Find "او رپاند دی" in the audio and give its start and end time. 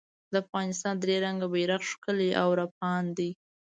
2.41-3.29